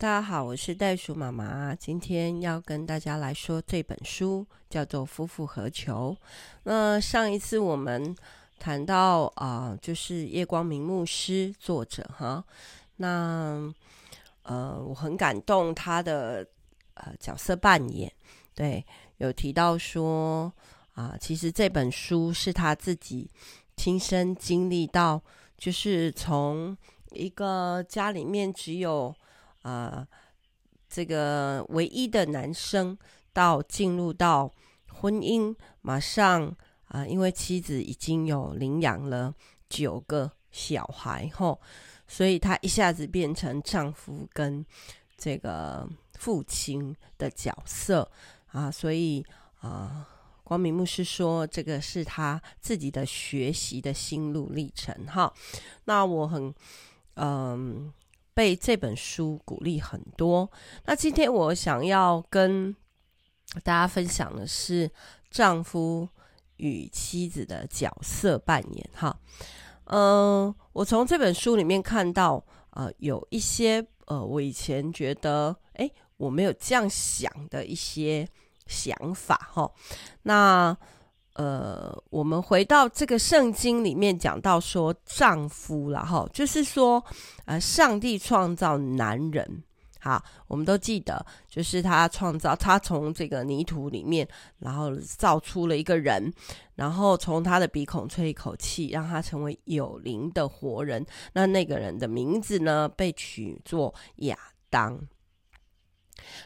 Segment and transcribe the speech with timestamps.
[0.00, 1.74] 大家好，我是袋鼠妈妈。
[1.74, 6.16] 今天要跟大家来说这本书，叫做《夫复何求》。
[6.62, 8.16] 那上一次我们
[8.58, 12.42] 谈到啊、就是叶光明牧师作者哈。
[12.96, 13.70] 那
[14.44, 16.46] 呃，我很感动他的
[16.94, 18.10] 呃角色扮演，
[18.54, 18.82] 对，
[19.18, 20.50] 有提到说
[20.94, 23.30] 啊、其实这本书是他自己
[23.76, 25.22] 亲身经历到，
[25.58, 26.74] 就是从
[27.10, 29.14] 一个家里面只有。
[29.62, 30.08] 啊、呃，
[30.88, 32.96] 这个唯一的男生
[33.32, 34.50] 到进入到
[34.88, 36.54] 婚姻，马上
[36.86, 39.34] 啊、因为妻子已经有领养了
[39.68, 41.60] 九个小孩后，
[42.08, 44.64] 所以他一下子变成丈夫跟
[45.16, 48.10] 这个父亲的角色
[48.48, 49.24] 啊，所以
[49.60, 50.08] 啊，
[50.42, 55.32] 光明牧师说这个是他自己的学习的心路历程哈。
[55.84, 56.52] 那我很
[57.14, 57.92] 嗯。
[58.34, 60.50] 被这本书鼓励很多。
[60.84, 62.74] 那今天我想要跟
[63.62, 64.90] 大家分享的是
[65.30, 66.08] 丈夫
[66.56, 68.90] 与妻子的角色扮演。
[68.94, 69.18] 哈，
[69.84, 78.28] 嗯，我从这本书里面看到，呃，有一些呃，我以前觉得，诶，我没有这样想的一些
[78.66, 79.36] 想法。
[79.52, 79.70] 哈，
[80.22, 80.76] 那。
[81.34, 87.02] 呃，我们回到这个圣经里面讲到说，丈夫了哈，就是说，
[87.44, 89.62] 呃，上帝创造男人，
[90.00, 94.26] 好，我们都记得，就是他创造他从这个泥土里面，
[94.58, 96.32] 然后造出了一个人，
[96.74, 101.06] 然后从他的鼻孔吹一口气，让他成为有灵的活人。
[101.32, 104.36] 那那个人的名字呢，被取作亚
[104.68, 105.00] 当，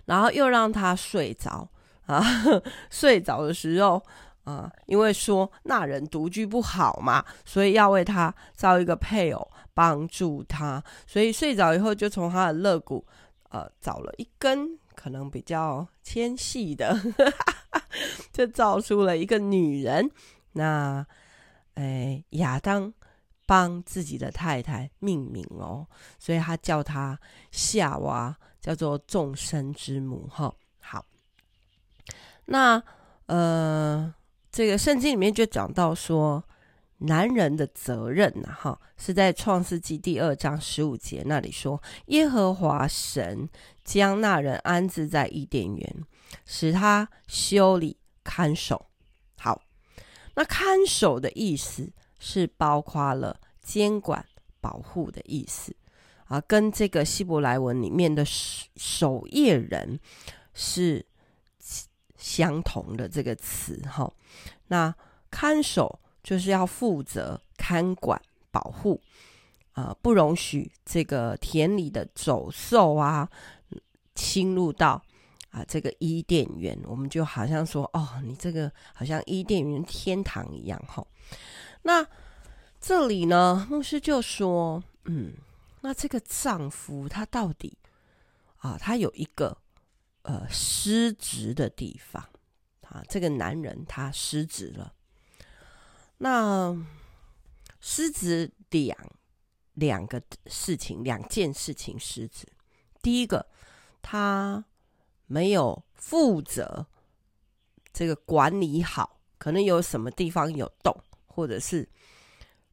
[0.04, 1.68] 然后又让他睡着
[2.04, 2.22] 啊，
[2.90, 4.00] 睡着的时候。
[4.44, 13.04] 啊，因为说那人独居不好嘛，所以要为他造一个配偶帮助他，所以睡着以后就从他的肋骨，
[13.48, 16.94] 呃，找了一根可能比较纤细的，
[18.32, 20.10] 就造出了一个女人。
[20.52, 21.06] 那，
[21.74, 22.92] 哎，亚当
[23.46, 25.86] 帮自己的太太命名哦，
[26.18, 27.18] 所以他叫她
[27.50, 30.28] 夏娃，叫做众生之母。
[30.30, 31.06] 哈，好，
[32.44, 32.82] 那
[33.24, 34.14] 呃。
[34.54, 36.44] 这个圣经里面就讲到说，
[36.98, 43.48] 男人的责任呐，哈，是在创世纪第二章十五节那里说，耶和华神
[43.82, 46.04] 将那人安置在伊甸园，
[46.46, 48.86] 使他修理看守。
[49.40, 49.60] 好，
[50.36, 54.24] 那看守的意思是包括了监管、
[54.60, 55.74] 保护的意思
[56.26, 59.98] 啊，跟这个希伯来文里面的守夜人
[60.52, 61.04] 是。
[62.24, 64.10] 相同的这个词哈，
[64.68, 64.94] 那
[65.30, 68.18] 看守就是要负责看管
[68.50, 68.98] 保护
[69.74, 73.28] 啊、不容许这个田里的走兽啊
[74.14, 75.02] 侵入到
[75.50, 76.78] 啊这个伊甸园。
[76.86, 81.06] 我们就好像说哦，你这个好像伊甸园天堂一样哈。
[81.82, 82.06] 那
[82.80, 85.34] 这里呢，牧师就说，嗯，
[85.82, 87.76] 那这个丈夫他到底
[88.60, 89.58] 啊，他有一个。
[90.24, 92.22] 呃，失职的地方
[92.88, 94.94] 啊，这个男人他失职了。
[96.16, 96.74] 那
[97.78, 98.96] 失职两
[99.74, 102.48] 两个事情，两件事情失职。
[103.02, 103.46] 第一个，
[104.00, 104.64] 他
[105.26, 106.86] 没有负责
[107.92, 110.96] 这个管理好，可能有什么地方有洞，
[111.26, 111.86] 或者是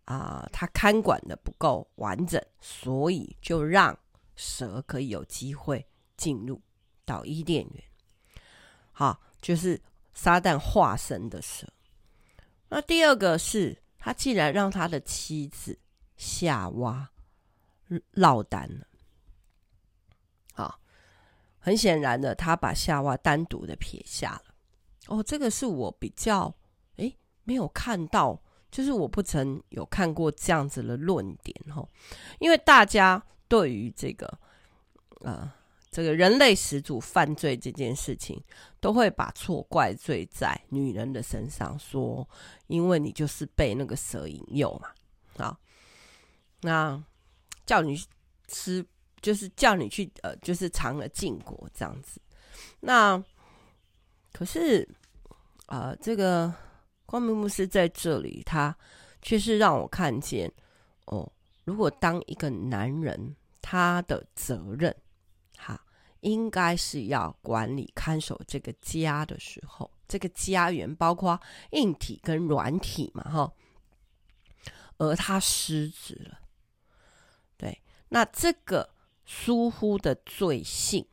[0.06, 3.98] 啊、他看管的不够完整，所以就让
[4.38, 5.86] 蛇可以有机会
[6.16, 6.62] 进入。
[7.06, 7.84] 到伊甸园，
[8.92, 9.82] 好，就是
[10.14, 11.68] 撒旦化身的蛇。
[12.70, 15.78] 那第二个是，他竟然让他的妻子
[16.16, 17.10] 夏娃
[18.12, 18.88] 落单了。
[20.54, 20.80] 好，
[21.60, 24.54] 很显然的，他把夏娃单独的撇下了。
[25.08, 26.54] 哦，这个是我比较
[26.98, 31.86] 诶没有看到，就是我不曾有看过这样子的论点哈。
[32.40, 34.40] 因为大家对于这个
[35.22, 35.52] 呃。
[35.92, 38.42] 这个人类始祖犯罪这件事情，
[38.80, 42.26] 都会把错怪罪在女人的身上，说
[42.68, 44.90] 因为你就是被那个蛇引诱嘛，
[45.38, 45.58] 好，
[46.62, 47.04] 那
[47.66, 48.02] 叫你
[48.48, 48.86] 吃，
[49.22, 52.22] 就是叫你去呃，就是尝了禁果这样子。
[52.80, 53.22] 那
[54.32, 54.88] 可是
[55.66, 56.54] 啊、这个
[57.06, 58.74] 光明牧师在这里，他
[59.22, 60.50] 却是让我看见
[61.08, 61.30] 哦，
[61.66, 64.96] 如果当一个男人，他的责任。
[66.22, 71.40] 应该是要管理看守这个家的时候，这个家园包括
[71.72, 73.54] 硬体跟软体嘛，哈。
[74.98, 76.40] 而他失职了，
[77.58, 78.88] 对，那这个
[79.26, 81.04] 疏忽的罪性，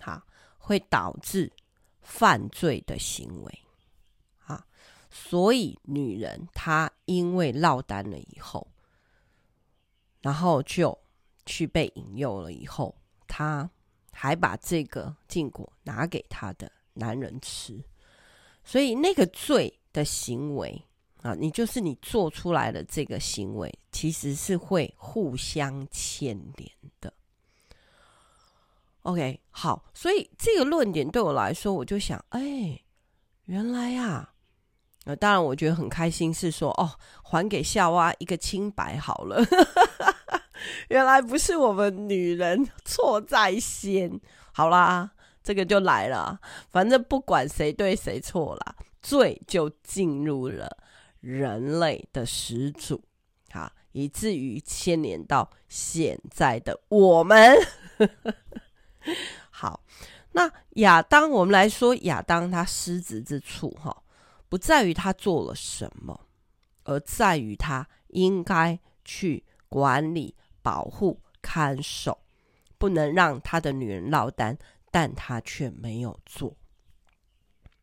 [0.00, 0.26] 哈，
[0.58, 1.52] 会导致
[2.02, 3.62] 犯罪的行为，
[4.46, 4.66] 啊，
[5.08, 8.66] 所以女人她因为落单了以后，
[10.20, 10.98] 然后就
[11.44, 12.96] 去被引诱了以后，
[13.28, 13.70] 她
[14.16, 17.84] 还把这个禁果拿给他的男人吃，
[18.64, 20.82] 所以那个罪的行为。
[21.22, 26.70] 啊，你就是你做出来的这个行为，其实是会互相牵连
[27.00, 27.12] 的。
[29.02, 32.80] OK，好，所以这个论点对我来说，我就想，哎，
[33.46, 34.30] 原来呀，
[35.04, 39.44] 呃，当然我觉得很开心，是说，哦，还给夏娃一个清白好了。
[40.88, 44.20] 原来不是我们女人错在先，
[44.52, 45.10] 好啦，
[45.42, 46.38] 这个就来了，
[46.70, 50.76] 反正不管谁对谁错啦，罪就进入了。
[51.20, 53.02] 人类的始祖，
[53.50, 57.56] 好，以至于牵连到现在的我们。
[59.50, 59.82] 好，
[60.32, 64.04] 那亚当，我们来说亚当他失职之处，哈，
[64.48, 66.28] 不在于他做了什么，
[66.84, 70.36] 而在于他应该去管理、
[70.66, 72.18] 保护、看守，
[72.76, 74.58] 不能让他的女人落单，
[74.90, 76.52] 但他却没有做。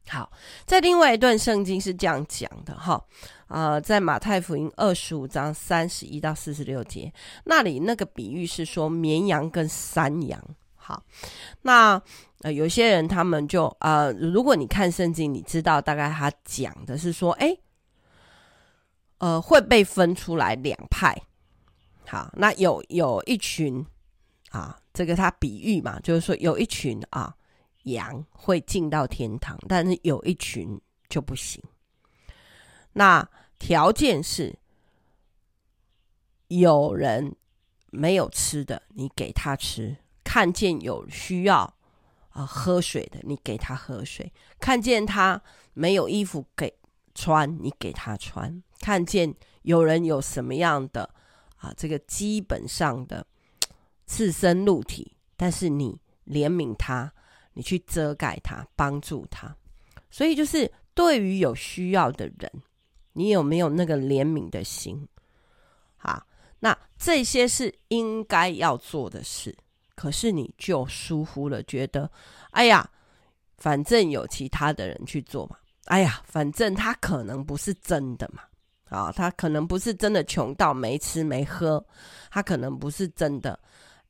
[0.10, 0.30] 好，
[0.66, 3.02] 在另外一段圣经是这样讲的哈，
[3.48, 7.10] 呃，在马太福音二十五章三十一到四十六节，
[7.46, 10.38] 那里那个比喻是说绵羊跟山羊。
[10.76, 11.02] 好，
[11.62, 12.02] 那
[12.42, 17.58] 呃有些人他们就呃，如果你看圣经，你知道大概他讲的是说，哎，
[19.20, 21.16] 呃，会被分出来两派。
[22.08, 23.86] 好，那有有一群
[24.50, 27.36] 啊，这个他比喻嘛，就是说有一群啊。
[27.84, 30.80] 羊会进到天堂，但是有一群
[31.10, 31.62] 就不行。
[32.94, 33.30] 那
[33.60, 34.58] 条件是，
[36.48, 37.36] 有人
[37.90, 41.74] 没有吃的，你给他吃；看见有需要
[42.30, 45.42] 啊、喝水的，你给他喝水；看见他
[45.74, 46.74] 没有衣服给
[47.14, 51.14] 穿，你给他穿；看见有人有什么样的
[51.64, 53.26] 啊这个基本上的
[54.06, 57.12] 赤身露体，但是你怜悯他。
[57.56, 59.56] 你去遮盖他，帮助他，
[60.10, 62.52] 所以就是对于有需要的人，
[63.12, 65.08] 你有没有那个怜悯的心？
[65.98, 66.26] 啊，
[66.60, 69.56] 那这些是应该要做的事，
[69.94, 72.10] 可是你就疏忽了，觉得，
[72.50, 72.90] 哎呀，
[73.60, 75.56] 反正有其他的人去做嘛，
[75.86, 78.42] 哎呀，反正他可能不是真的嘛，
[78.90, 81.84] 啊，他可能不是真的穷到没吃没喝，
[82.30, 83.60] 他可能不是真的，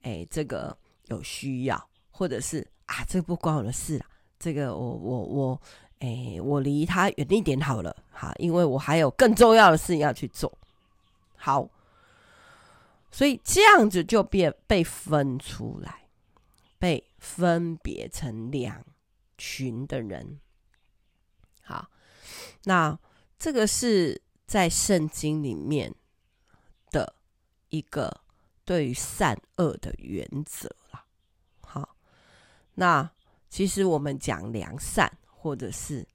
[0.01, 2.67] 哎，这个有需要，或者是。
[2.85, 4.05] 啊，这不关我的事了。
[4.37, 5.61] 这个我我我，
[5.99, 10.51] 哎，我离他远一点好了，哈，因为我还有更重要的事要去做。
[11.37, 11.67] 好，
[13.09, 16.09] 所以这样子就变被分出来，
[16.77, 18.85] 被分别成两
[19.37, 20.41] 群的人。
[21.61, 21.87] 好，
[22.65, 22.99] 那
[23.39, 25.93] 这个是在圣经里面
[26.91, 27.15] 的
[27.69, 28.21] 一个
[28.65, 31.05] 对于善恶的原则啦，
[31.61, 31.95] 好。
[32.75, 33.09] 那
[33.49, 36.07] 其实我们讲良善，或者是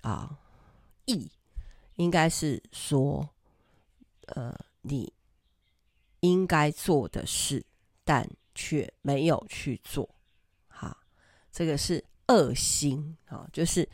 [0.00, 0.38] 啊
[1.04, 1.30] 义，
[1.96, 3.28] 应该是说，
[4.26, 5.12] 呃，你
[6.20, 7.64] 应该做的事，
[8.04, 10.08] 但却没有去做，
[10.68, 10.96] 哈，
[11.50, 13.88] 这个是恶心啊，就是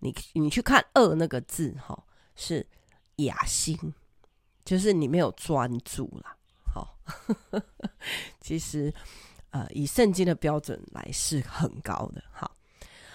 [0.00, 2.04] 你你去看恶那个字，哈，
[2.36, 2.66] 是
[3.16, 3.94] 雅心，
[4.64, 6.36] 就是你没有专注啦，
[6.72, 6.98] 好，
[8.40, 8.92] 其实。
[9.50, 12.20] 呃，以圣经的标准来是很高的。
[12.32, 12.56] 好，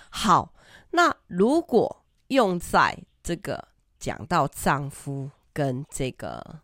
[0.09, 0.53] 好，
[0.91, 3.67] 那如果用在这个
[3.99, 6.61] 讲到丈夫跟这个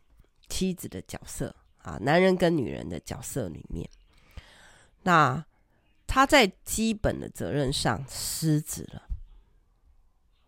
[0.48, 3.86] 妻子的角色啊，男人跟女人的角色里面，
[5.04, 5.46] 那
[6.08, 9.01] 他在基本的责任上失职了。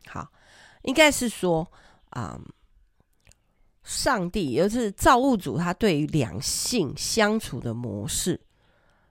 [0.08, 0.32] 好，
[0.84, 1.70] 应该是说
[2.12, 2.40] 啊，
[3.88, 8.40] 上帝也就是造物主，他对于两性相处的模式。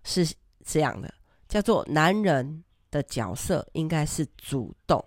[0.05, 1.13] 是这样的，
[1.49, 5.03] 叫做男人的角色应该是主动，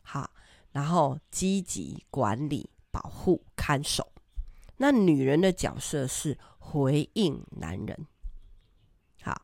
[0.00, 0.30] 好，
[0.70, 4.10] 然后积极管理、保护、看守。
[4.76, 8.06] 那女人的角色是回应男人，
[9.22, 9.42] 好。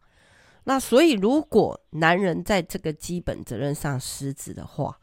[0.62, 4.98] 那所以如果男人在这个基本责任上失职的话，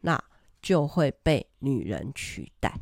[0.00, 0.18] 那
[0.62, 2.74] 就会被女人取代。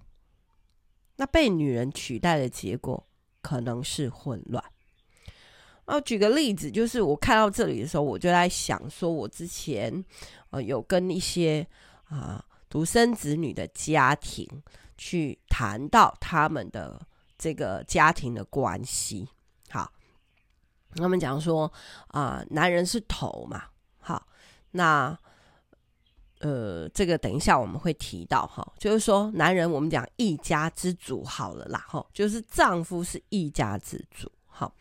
[1.18, 3.04] 那被女人取代的结果
[3.42, 4.64] 可能是混乱。
[5.84, 10.04] 啊，举个例子，就是我看到这里的时候，我就在想说，我之前
[10.50, 11.66] 呃有跟一些
[12.04, 14.46] 啊独生子女的家庭
[14.96, 17.00] 去谈到他们的
[17.37, 19.28] 这个家庭的关系。
[19.70, 19.90] 好，
[20.94, 21.72] 他们讲说
[22.08, 23.64] 啊、男人是头嘛，
[23.98, 24.28] 好，
[24.70, 25.18] 那
[26.40, 34.73] 呃，这个等一下我们会提到哈，就是说男人我们讲一家之主好了啦，哈，就是丈夫是一家之主，好，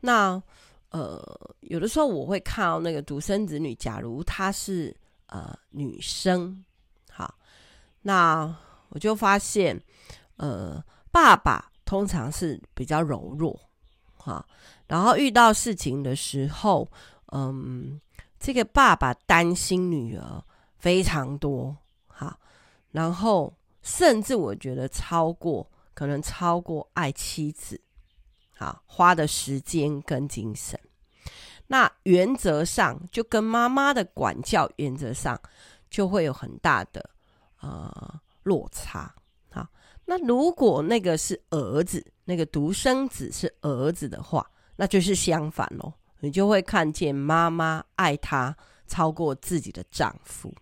[0.00, 0.42] 那
[0.90, 1.22] 呃，
[1.60, 4.94] 有的时候我会看到那个独生子女，假如她是
[5.26, 6.64] 呃女生，
[7.10, 7.34] 好，
[8.02, 8.56] 那
[8.88, 9.80] 我就发现
[10.36, 13.58] 呃，爸爸通常是比较柔弱，
[14.16, 14.44] 哈。
[14.86, 16.90] 然后遇到事情的时候，
[17.32, 18.00] 嗯，
[18.40, 20.42] 这个爸爸担心女儿
[20.78, 22.38] 非常多，哈，
[22.90, 27.80] 然后甚至我觉得超过，可能超过爱妻子，
[28.56, 30.78] 好，花的时间跟精神，
[31.66, 35.40] 那原则上就跟妈妈的管教原则上
[35.90, 37.10] 就会有很大的
[37.60, 39.14] 呃落差，
[39.50, 39.66] 好，
[40.04, 44.48] 那如果那个是儿子，那个独生子是儿子的话。
[44.80, 48.56] 那就是相反喽，你就会看见妈妈爱他
[48.86, 50.54] 超过自己的丈夫。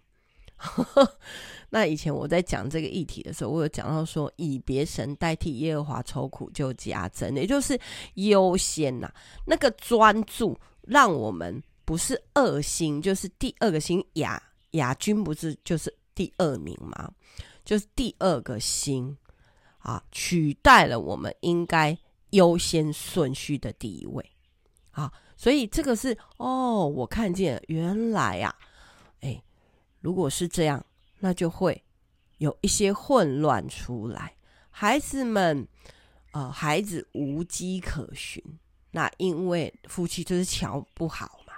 [1.70, 7.78] 那以前我在讲这个议题的时候，我有讲到说，以别神代替耶和华，愁苦就加增，也就是
[8.14, 9.12] 优先呐、
[9.46, 17.10] 那个专注让我们不是二星，就是第二个星亚亚军不是就是第二名吗？
[17.64, 19.16] 就是第二个星
[19.78, 21.96] 啊，取代了我们应该。
[22.30, 24.32] 优先顺序的第一位，
[24.90, 28.54] 啊，所以这个是哦，我看见原来啊，
[30.06, 30.86] 如果是这样，
[31.18, 31.82] 那就会
[32.38, 34.36] 有一些混乱出来，
[34.70, 35.66] 孩子们，
[36.30, 38.40] 呃，孩子无迹可寻，
[38.92, 41.54] 那因为夫妻就是桥不好嘛，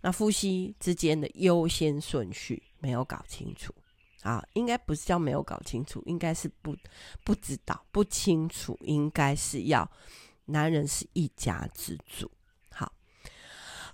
[0.00, 3.74] 那夫妻之间的优先顺序没有搞清楚。
[4.22, 6.76] 啊，应该不是叫没有搞清楚，应该是不
[7.24, 9.90] 不知道不清楚，应该是要
[10.44, 12.30] 男人是一家之主。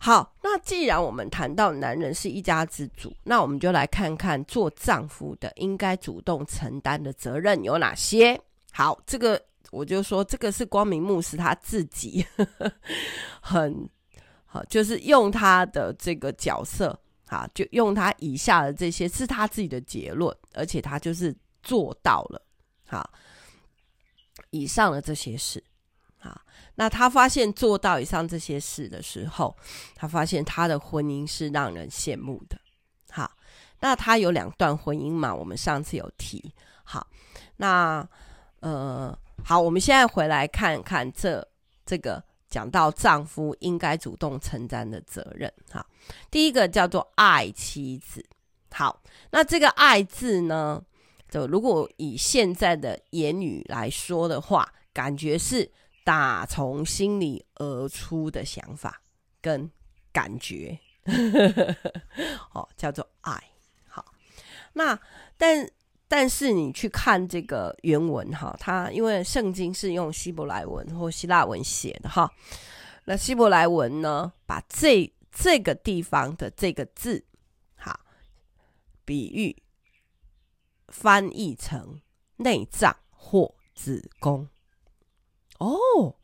[0.01, 8.41] 好，那既然我们谈到男人是一家之主，那我们就来看看做丈夫的应该主动承担的责任有哪些。
[8.73, 9.41] 好，这个
[9.71, 12.73] 我就说，这个是光明牧师他自己呵呵
[13.41, 13.89] 很
[14.47, 16.99] 好，就是用他的这个角色。
[17.27, 22.41] 好，就用他以下的这些是他自己的结论，而且他就是做到了。
[22.87, 23.11] 好，
[24.49, 25.63] 以上的这些事，
[26.79, 29.55] 那他发现做到以上这些事的时候，
[29.97, 32.57] 他发现他的婚姻是让人羡慕的。
[33.11, 33.31] 好，
[33.81, 35.35] 那他有两段婚姻嘛？
[35.35, 36.55] 我们上次有提。
[36.85, 37.07] 好，
[37.57, 38.09] 那
[38.61, 41.47] 呃，好，我们现在回来看看这
[41.85, 42.23] 这个。
[42.51, 45.87] 讲到丈夫应该主动承担的责任，哈，
[46.31, 48.25] 第一个叫做爱妻子。
[48.71, 50.83] 好，那这个“爱”字呢，
[51.29, 55.71] 就如果以现在的言语来说的话，感觉是
[56.09, 59.03] 打从心里而出的想法
[59.43, 59.71] 跟
[60.11, 60.79] 感觉，
[62.55, 63.45] 哦，叫做爱。
[63.87, 64.15] 好，
[64.73, 64.99] 那
[65.37, 65.71] 但。
[66.11, 72.33] 但是你去看这个原文哈，它因为圣经是用希伯来文或希腊文写的哈，
[73.05, 77.23] 那希伯来文呢，把这这个地方的这个字，
[77.77, 78.01] 哈，
[79.05, 79.63] 比喻
[80.89, 82.01] 翻译成
[82.37, 84.49] 内脏或子宫。
[85.59, 86.17] 哦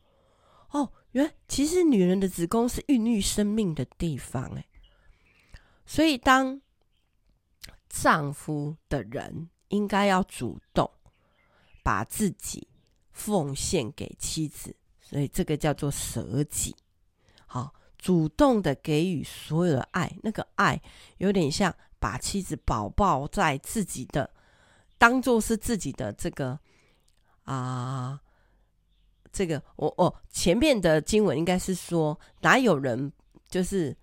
[0.71, 4.67] 哦，原来其实女人的子宫是孕育生命的地方哎，
[5.87, 6.61] 所以当
[7.89, 9.51] 丈夫的人。
[9.69, 10.89] 应该要主动
[11.83, 12.69] 把自己
[13.11, 16.77] 奉献给妻子，所以这个叫做舍己。
[17.47, 20.81] 好，主动的给予所有的爱，那个爱
[21.17, 24.31] 有点像把妻子抱抱在自己的，
[24.97, 26.61] 当做是自己的这个
[27.43, 28.21] 啊，
[29.35, 33.13] 这个我我前面的经文应该是说，哪有人
[33.49, 33.95] 就是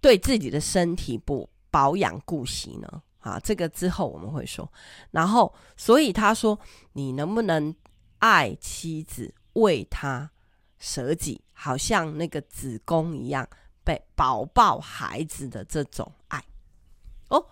[0.00, 3.02] 对自己的身体不保养顾惜呢？
[3.20, 4.66] 啊，这个之后我们会说。
[5.10, 6.58] 然后，所以他说
[6.92, 7.74] ：“你能不能
[8.18, 10.30] 爱妻子，为他
[10.78, 13.46] 舍己，好像那个子宫一样，
[13.84, 16.42] 被宝宝孩子的这种爱？”
[17.28, 17.46] 哦，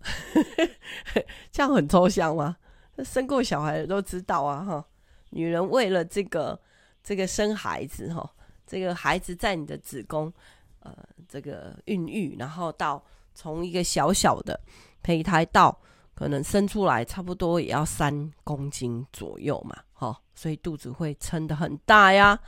[1.50, 2.56] 这样很抽象吗？
[3.04, 4.84] 生过小孩的都知道啊，哈。
[5.30, 6.60] 女人为了这个
[7.02, 8.30] 这个生孩子，哈，
[8.66, 10.32] 这个孩子在你的子宫，
[10.80, 10.96] 呃，
[11.28, 13.02] 这个孕育，然后到
[13.34, 14.58] 从一个小小的。
[15.02, 15.80] 胚胎到
[16.14, 22.38] 可能生出来差不多也要三公斤左右嘛，哈，所以肚子会撑得很大呀，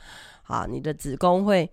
[0.43, 1.67] 啊，你的子宫会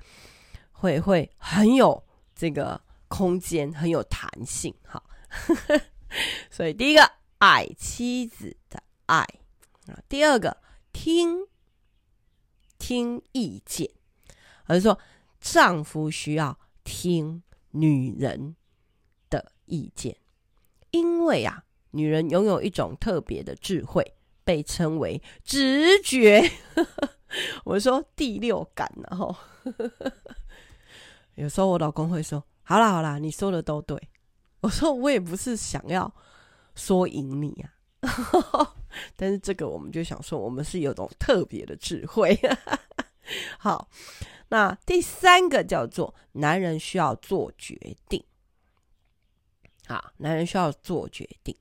[0.73, 2.03] 会会很有
[2.35, 5.03] 这个空间，很有弹性，哈，
[6.51, 7.03] 所以第一个
[7.37, 9.19] 爱妻子的爱
[9.87, 10.57] 啊，第二个
[10.93, 11.47] 听
[12.79, 13.91] 听意见，
[14.65, 14.99] 而是说
[15.41, 18.57] 丈夫需要听女人
[19.29, 20.17] 的意见，
[20.91, 26.51] 因为啊，女人拥有一种特别的智慧，被称为直觉。
[27.65, 29.35] 我说第六感，然后
[31.37, 33.97] 有时候我老公会说：“好啦好啦，你说的都对。”
[34.63, 36.13] 我说：“我也不是想要
[36.75, 38.75] 说赢你啊。”
[39.17, 42.39] 但是这个我们就想说，我们是有种特别的智慧。
[43.59, 43.89] 好，
[44.49, 47.79] 那第三个叫做男人需要做决
[48.09, 48.23] 定。
[49.87, 51.57] 好，男人需要做决定。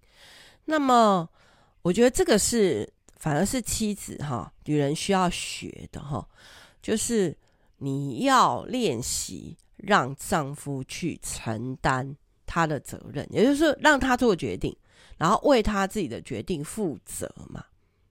[0.65, 1.27] 那么，
[1.81, 6.27] 我觉得这个是反而是妻子哈，女人需要学的哈，
[6.81, 7.35] 就是
[7.77, 14.75] 你要练习让丈夫去承担他的责任，也就是说让他做决定。
[15.17, 17.63] 然后为他自己的决定负责嘛。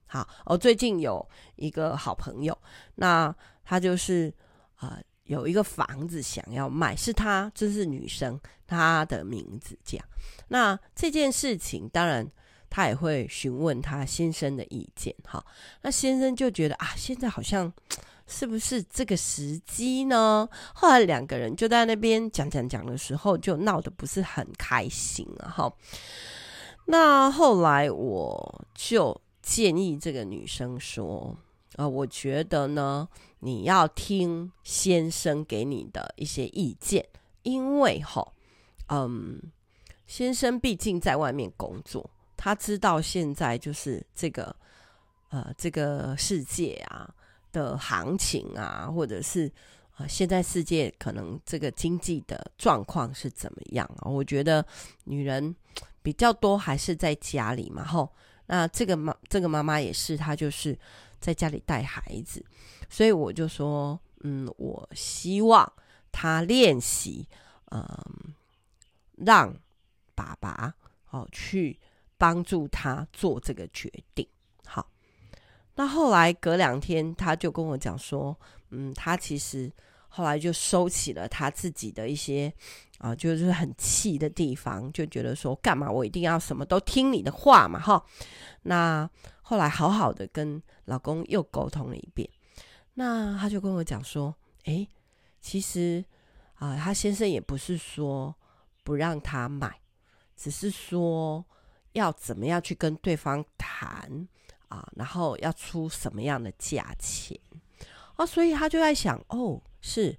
[0.05, 2.57] 好，我最近有一个好朋友，
[2.95, 4.33] 那他就是
[4.79, 10.05] 呃有一个房子想要卖，是他这是女生她的名字这样。
[10.47, 12.27] 那这件事情当然
[12.71, 15.15] 他也会询问他先生的意见。
[15.23, 15.45] 哈，
[15.81, 17.71] 那先生就觉得啊，现在好像
[18.25, 20.49] 是不是这个时机呢？
[20.73, 25.71] 后来两个人就在那边讲讲讲的时候，就闹得不是很开心了哈。
[26.91, 31.37] 那后来我就建议这个女生说
[31.77, 33.07] ：“啊、我觉得呢，
[33.41, 37.07] 你要听先生给你的一些意见，
[37.43, 38.33] 因为哈，
[38.87, 39.39] 嗯，
[40.07, 44.55] 先生毕竟在外面工作，他知道现在就是这个
[45.29, 47.07] 呃这个世界啊
[47.51, 49.45] 的行情啊，或者是
[49.95, 54.09] 啊、现在世界可能这个经济的状况是怎么样啊？
[54.09, 54.65] 我觉得
[55.03, 55.55] 女人。”
[56.01, 58.11] 比较多还是在家里嘛，吼，
[58.47, 60.77] 那这个妈这个妈妈也是，她就是
[61.19, 62.43] 在家里带孩子，
[62.89, 65.71] 所以我就说，嗯，我希望
[66.11, 67.27] 她练习，
[67.71, 67.85] 嗯，
[69.17, 69.53] 让
[70.15, 70.73] 爸爸
[71.11, 71.79] 哦去
[72.17, 74.27] 帮助她做这个决定。
[74.65, 74.89] 好，
[75.75, 78.37] 那后来隔两天，他就跟我讲说，
[78.69, 79.71] 嗯，他其实。
[80.09, 82.51] 后来就收起了他自己的一些
[82.97, 88.03] 啊，就是很气的地方，就觉得说干嘛我一定要什么都听你的话嘛，哈。
[88.63, 89.09] 那
[89.41, 92.29] 后来好好的跟老公又沟通了一遍，
[92.95, 94.85] 那他就跟我讲说，诶，
[95.39, 96.03] 其实
[96.55, 98.35] 啊，他先生也不是说
[98.83, 99.79] 不让他买，
[100.35, 101.45] 只是说
[101.93, 104.27] 要怎么样去跟对方谈
[104.67, 107.39] 啊，然后要出什么样的价钱
[108.15, 109.61] 啊，所以他就在想哦。
[109.81, 110.17] 是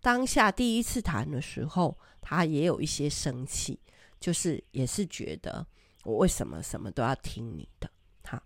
[0.00, 3.78] 当下第一次谈的时候，他也有一些生气，
[4.18, 5.66] 就是也是觉得
[6.04, 7.90] 我为什么什么都要听你的？
[8.22, 8.42] 哈，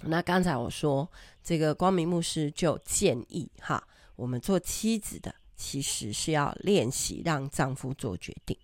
[0.00, 1.10] 那刚才我说
[1.42, 8.58] 这个光明牧师就建议哈，我们做妻子的其实是要练习让丈夫做决定，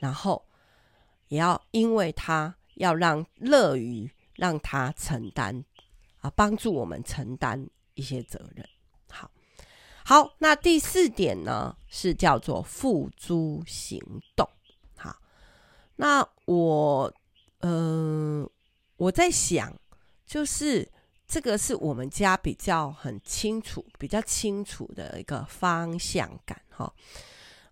[0.00, 0.44] 然后
[1.28, 5.64] 也要因为他要让乐于让他承担
[6.20, 8.68] 啊，帮助我们承担一些责任。
[10.08, 14.00] 好，那第四点呢，是叫做付诸行
[14.34, 14.48] 动。
[14.96, 15.14] 好，
[15.96, 17.12] 那我，
[17.58, 18.50] 嗯、呃，
[18.96, 19.78] 我在想，
[20.24, 20.90] 就是
[21.26, 26.58] 这个是我们家比较很清楚、比较清楚的一个方向感。
[26.70, 26.90] 哈，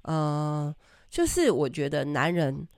[0.03, 0.77] 呃，
[1.09, 2.69] 就是我觉得男人，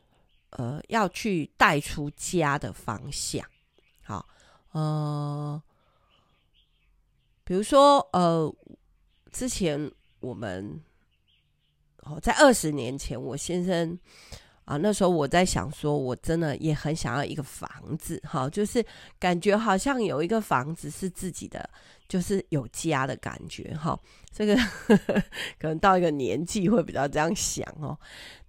[0.50, 3.44] 呃，要去带出家的方向。
[4.04, 4.24] 好，
[4.70, 5.60] 呃，
[7.42, 8.54] 比如说，呃。
[9.32, 10.80] 之前我们
[12.02, 13.98] 哦，在二十年前，我先生
[14.64, 18.84] 啊，那时候我在想说，我真的也很想要一个房子，哈，就是
[19.18, 21.68] 感觉好像有一个房子是自己的，
[22.06, 23.98] 就是有家的感觉，哈。
[24.30, 25.22] 这个呵 呵
[25.58, 27.98] 可能到一个年纪会比较这样想哦。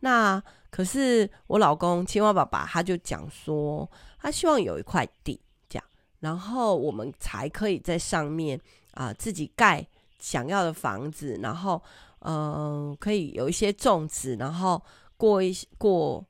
[0.01, 3.89] 那可是我老公青蛙爸爸他就讲说，
[4.19, 5.85] 他希望有一块地，这样，
[6.19, 8.59] 然后我们才可以在上面
[8.93, 9.87] 啊自己盖。
[10.19, 11.82] 想要的房子，然后
[12.19, 14.84] 嗯、可以有一些种植，然后
[15.15, 16.25] 过一过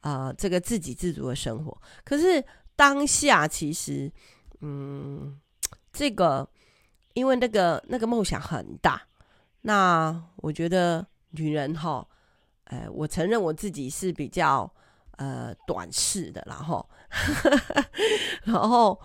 [0.00, 1.80] 啊、呃，这个自给自足的生活。
[2.04, 4.10] 可是当下其实，
[4.60, 5.38] 嗯，
[5.92, 6.48] 这个
[7.14, 9.00] 因为那个那个梦想很大，
[9.60, 12.04] 那我觉得女人哈，
[12.64, 14.68] 呃，我承认我自己是比较
[15.18, 16.88] 呃短视的， 然后
[18.42, 19.00] 然后。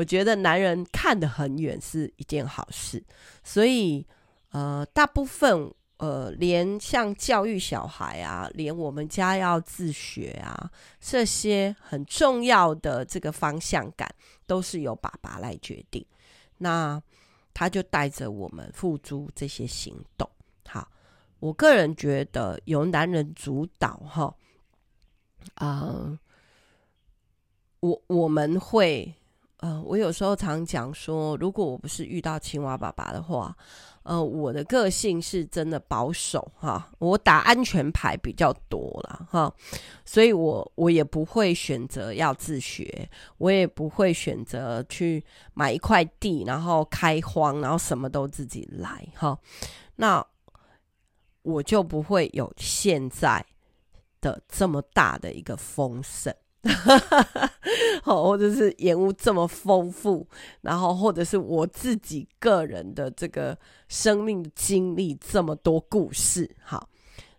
[0.00, 3.04] 我觉得男人看得很远是一件好事，
[3.44, 4.06] 所以
[4.48, 14.08] 呃，大部分呃，连像教育小孩啊，连我们家要自学啊，这些很重要的这个方向感，
[14.46, 16.02] 都是由爸爸来决定。
[16.56, 16.98] 那
[17.52, 20.26] 他就带着我们付诸这些行动。
[20.66, 20.90] 好，
[21.40, 24.34] 我个人觉得由男人主导，哈，
[25.56, 26.18] 啊，
[27.80, 29.14] 我我们会，
[29.60, 33.56] 呃，我有时候常讲说，如果我不是遇到青蛙爸爸的话。
[34.02, 39.54] 呃，我的个性是真的保守哈，我打安全牌比较多了哈，
[40.06, 49.38] 所以我我也不会选择要自学，我也不会选择去买一块地，然后开荒，然后什么都自己来哈，
[49.96, 50.26] 那
[51.42, 53.44] 我就不会有现在
[54.22, 56.34] 的这么大的一个丰盛。
[58.02, 60.28] 好，或者是延误这么丰富，
[60.60, 63.56] 然后或者是我自己个人的这个
[63.88, 66.86] 生命经历这么多故事，好，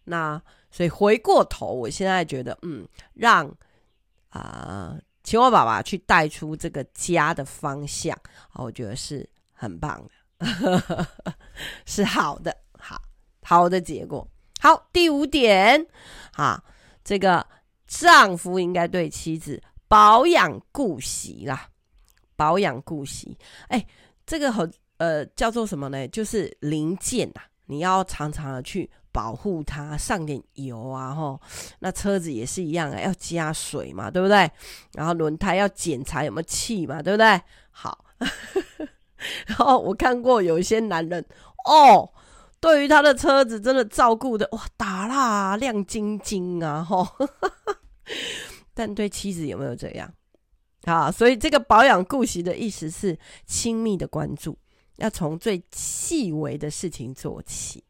[0.06, 3.56] 那所以回过头，我现在觉得，嗯，让
[4.30, 8.18] 啊、青蛙爸爸去带出这个家的方向，
[8.54, 10.04] 我觉得是很棒
[10.40, 11.08] 的，
[11.86, 13.00] 是好的，好
[13.44, 14.28] 好的结果。
[14.60, 15.86] 好，第五点，
[16.34, 16.64] 好，
[17.04, 17.46] 这个。
[17.92, 21.68] 丈夫应该对妻子保养顾惜啦，
[22.38, 23.38] 保养顾惜。
[23.68, 23.86] 哎，
[24.26, 26.08] 这个很呃叫做什么呢？
[26.08, 31.38] 就是零件呐、啊，你要常常的去保护它，上点油啊，吼。
[31.80, 34.50] 那车子也是一样啊，要加水嘛，对不对？
[34.94, 37.42] 然后轮胎要检查有没有气嘛，对不对？
[37.72, 38.06] 好，
[39.48, 41.26] 然后我看过有一些男人
[41.66, 42.10] 哦。
[42.62, 47.08] 对于他的车子，真的照顾的哇，打蜡亮晶晶啊，吼！
[48.74, 50.14] 但对妻子有没有这样？
[50.84, 54.58] 啊，所以这个保养顾惜的意思是亲密的关注，
[54.98, 57.84] 要从最细微的事情做起。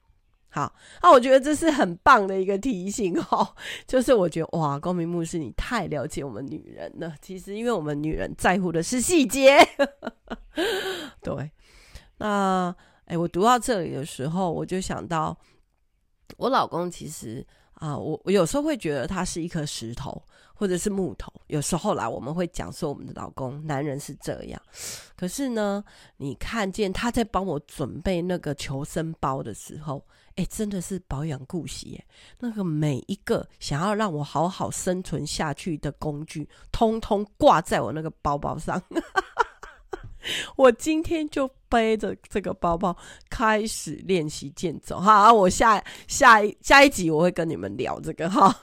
[0.49, 3.55] 好，那、我觉得这是很棒的一个提醒哦。
[3.87, 7.15] 就是我觉得哇，光明牧师你太了解我们女人了。
[7.21, 9.57] 其实，因为我们女人在乎的是细节。
[11.23, 11.51] 对，
[12.17, 12.75] 那。
[13.05, 15.37] 哎，我读到这里的时候，我就想到
[16.37, 16.89] 我老公。
[16.89, 17.45] 其实
[17.81, 21.33] 啊，我我有时候会觉得他是一颗石头，或者是木头。
[21.47, 24.61] 有时候来，我们会讲说我们的老公男人是这样。
[25.17, 25.83] 可是呢，
[26.17, 31.99] 你看见他在帮我准备那个求生包的时候，哎，真的是保养顾惜。
[32.37, 38.79] 那个每一个想要让我好好生存下去的工具，通通挂在我那个包包上。
[40.55, 42.95] 我今天就背着这个包包
[43.29, 48.55] 开始练习健走哈，我下下一下一集我会跟你们聊这个哈，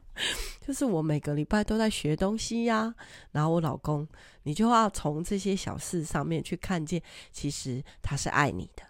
[0.66, 2.94] 就是我每个礼拜都在学东西呀、
[3.32, 4.06] 然后我老公，
[4.44, 8.82] 你就要从这些小事上面去看见，其实他是爱你的。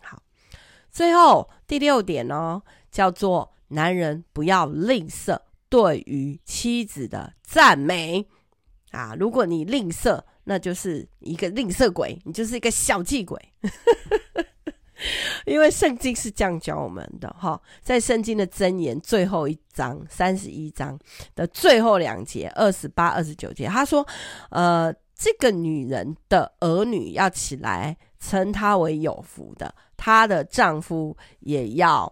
[0.00, 0.22] 好，
[0.90, 8.26] 最后第六点哦，叫做男人不要吝啬对于妻子的赞美
[8.92, 10.22] 啊，如果你吝啬。
[10.48, 13.38] 那就是一个吝啬鬼，你就是一个小气鬼，
[15.44, 20.98] 因为圣经是这样教我们的哈，在圣经的箴言最后一章三十一章
[21.34, 24.06] 的最后两节二十八、二十九节，他说
[24.48, 32.10] ：“呃，这个女人的儿女要起来称她为有福的，她的丈夫也要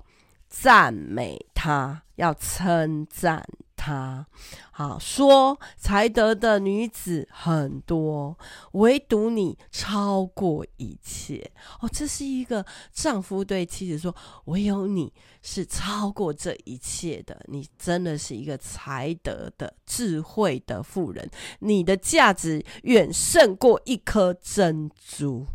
[0.63, 4.27] 赞美他，要称赞。”他
[4.73, 8.37] 好说，才得的女子很多，
[8.73, 11.89] 唯独你超过一切哦。
[11.93, 14.13] 这是一个丈夫对妻子说
[14.47, 25.47] ：“唯有你是超过这一切的，你真的是一个才德的、智慧的妇人，你的价值远胜过一颗珍珠。”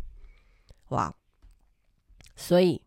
[0.88, 1.14] 哇！
[2.34, 2.80] 所以，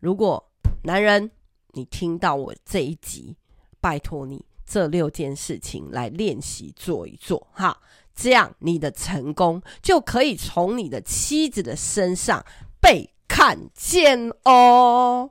[0.00, 0.45] 如果
[0.86, 1.28] 男人
[1.72, 3.36] 你听到我这一集，
[3.80, 7.76] 拜托你这六件事情来练习做一做哈，
[8.14, 12.46] 这样你的成功就可以从你的妻子的身上
[12.80, 15.28] 被看见哦。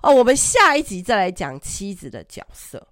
[0.00, 2.86] 哦，我们下一集再来讲妻子的角色。